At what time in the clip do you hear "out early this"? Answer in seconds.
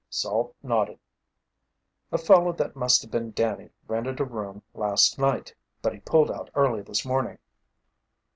6.31-7.05